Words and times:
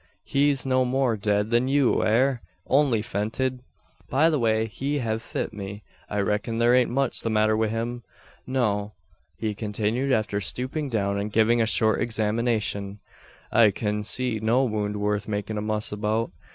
He's 0.25 0.65
no 0.65 0.83
more 0.83 1.15
dead 1.15 1.51
than 1.51 1.67
you 1.67 2.03
air 2.03 2.41
only 2.65 3.03
fented. 3.03 3.59
By 4.09 4.31
the 4.31 4.39
way 4.39 4.65
he 4.65 4.97
hev 4.97 5.21
fit 5.21 5.53
me, 5.53 5.83
I 6.09 6.21
reck'n 6.21 6.57
there 6.57 6.73
ain't 6.73 6.89
much 6.89 7.19
the 7.21 7.29
matter 7.29 7.55
wi' 7.55 7.67
him. 7.67 8.01
No," 8.47 8.93
he 9.37 9.53
continued, 9.53 10.11
after 10.11 10.41
stooping 10.41 10.89
down 10.89 11.19
and 11.19 11.31
giving 11.31 11.61
a 11.61 11.67
short 11.67 12.01
examination, 12.01 12.97
"I 13.51 13.69
kin 13.69 14.03
see 14.03 14.39
no 14.39 14.63
wound 14.63 14.97
worth 14.97 15.27
makin' 15.27 15.59
a 15.59 15.61
muss 15.61 15.91
about. 15.91 16.31